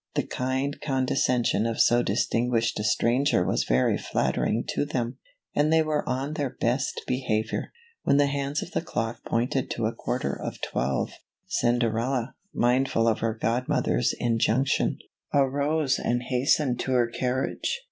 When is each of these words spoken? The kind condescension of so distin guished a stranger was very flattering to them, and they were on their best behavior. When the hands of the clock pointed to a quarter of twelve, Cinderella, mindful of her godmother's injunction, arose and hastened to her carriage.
The 0.15 0.23
kind 0.23 0.81
condescension 0.81 1.67
of 1.67 1.79
so 1.79 2.01
distin 2.03 2.49
guished 2.49 2.79
a 2.79 2.83
stranger 2.83 3.45
was 3.45 3.65
very 3.65 3.99
flattering 3.99 4.63
to 4.69 4.83
them, 4.83 5.19
and 5.53 5.71
they 5.71 5.83
were 5.83 6.03
on 6.09 6.33
their 6.33 6.49
best 6.59 7.03
behavior. 7.05 7.71
When 8.01 8.17
the 8.17 8.25
hands 8.25 8.63
of 8.63 8.71
the 8.71 8.81
clock 8.81 9.23
pointed 9.23 9.69
to 9.69 9.85
a 9.85 9.93
quarter 9.93 10.33
of 10.33 10.59
twelve, 10.59 11.11
Cinderella, 11.45 12.33
mindful 12.51 13.07
of 13.07 13.19
her 13.19 13.35
godmother's 13.35 14.15
injunction, 14.17 14.97
arose 15.35 15.99
and 15.99 16.23
hastened 16.23 16.79
to 16.79 16.93
her 16.93 17.05
carriage. 17.05 17.79